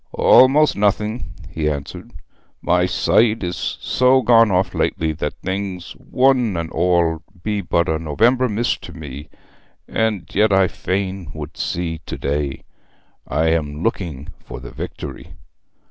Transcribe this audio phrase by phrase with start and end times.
[0.17, 2.11] 'Almost nothing,' he answered.
[2.59, 7.99] 'My sight is so gone off lately that things, one and all, be but a
[7.99, 9.29] November mist to me.
[9.87, 12.63] And yet I fain would see to day.
[13.27, 15.35] I am looking for the Victory.'